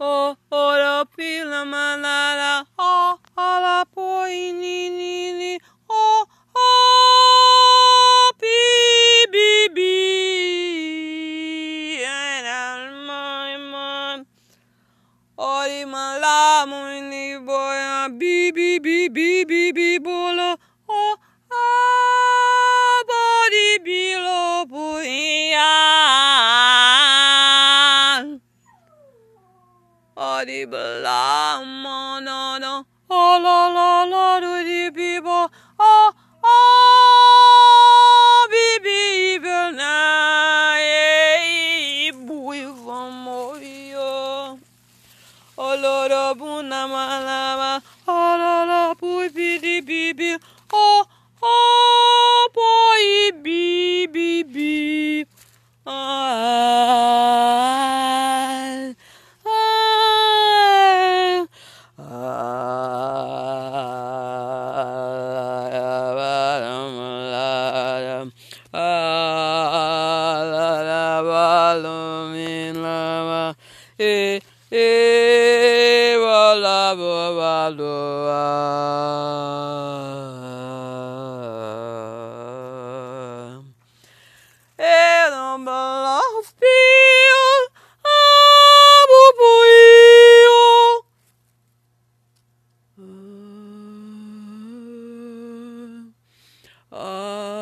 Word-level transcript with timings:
Oh, 0.00 0.36
o 0.50 0.76
la 0.76 1.04
pila 1.04 1.64
manara 1.64 2.66
o 2.76 3.16
oh, 3.38 3.60
la 3.62 3.84
ini 4.28 4.90
ni 4.90 4.90
ni 4.90 5.32
ni, 5.38 5.58
oh, 5.88 6.26
oh, 6.56 8.32
pi 8.36 8.56
bi 9.30 9.68
bi. 9.72 9.94
And 12.02 12.46
al 12.46 13.06
my 13.06 13.56
mom 13.70 14.26
ori 15.38 15.84
mala 15.84 16.66
mo 16.66 17.00
ni 17.10 17.38
boy 17.38 18.08
bi 18.18 18.50
bi 18.50 18.78
bi. 18.80 18.93
people. 30.64 31.04
Ah. 31.06 31.60
Oh, 33.10 33.38
la, 33.42 33.68
la, 33.68 34.04
la, 34.04 34.40
do 34.40 34.64
the 34.64 34.90
people. 34.90 35.50
oh, 35.78 36.12
ah, 36.42 37.28
be 38.50 38.78
people 38.80 39.72
na. 39.76 39.92
Boy, 42.26 42.64
vamo 42.64 43.54
yo. 43.60 44.58
Oh, 45.58 45.76
Lord, 45.76 46.12
abuna, 46.12 46.88
ma, 46.88 47.18
la. 47.20 47.80
min 72.32 72.82
lava 72.82 73.56
e 73.98 74.40
e 74.70 76.16
wa 76.18 76.54
la 76.54 76.94
wa 76.94 77.30
wa. 77.38 77.70
Lo 77.76 77.94
e 84.76 85.30
non 85.30 85.64
bala 85.64 86.20
spio 86.42 87.44
abu 88.02 89.22
puio 89.38 90.62
ah. 96.90 97.53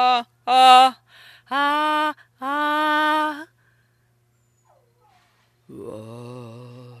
Boa. 0.00 0.26
Ah, 0.46 0.96
ah, 1.50 2.14
ah. 2.40 3.46
Vol 5.68 7.00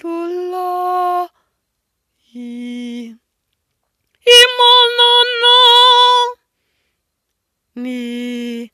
Pulai. 0.00 1.28
Imonono 4.40 5.58
ni 7.76 8.70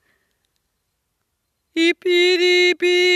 ipiripi. 1.75 3.16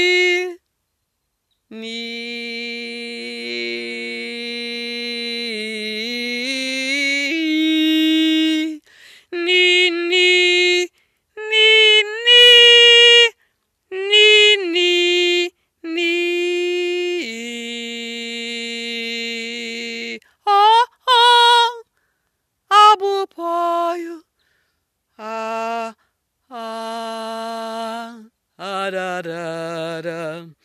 da 28.90 29.22
da 29.22 30.02
da. 30.02 30.59